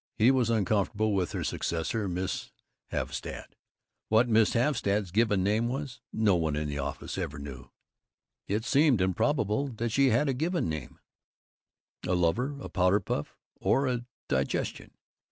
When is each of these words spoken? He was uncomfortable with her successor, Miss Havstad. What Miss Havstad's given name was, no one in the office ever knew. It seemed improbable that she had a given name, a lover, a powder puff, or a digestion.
He 0.17 0.31
was 0.31 0.49
uncomfortable 0.49 1.13
with 1.13 1.31
her 1.33 1.43
successor, 1.43 2.07
Miss 2.07 2.49
Havstad. 2.91 3.49
What 4.09 4.27
Miss 4.27 4.53
Havstad's 4.55 5.11
given 5.11 5.43
name 5.43 5.67
was, 5.67 6.01
no 6.11 6.35
one 6.37 6.55
in 6.55 6.67
the 6.67 6.79
office 6.79 7.19
ever 7.19 7.37
knew. 7.37 7.69
It 8.47 8.65
seemed 8.65 8.99
improbable 8.99 9.67
that 9.67 9.89
she 9.91 10.09
had 10.09 10.27
a 10.27 10.33
given 10.33 10.67
name, 10.67 10.97
a 12.07 12.15
lover, 12.15 12.57
a 12.59 12.67
powder 12.67 12.99
puff, 12.99 13.37
or 13.59 13.85
a 13.87 14.03
digestion. 14.27 14.89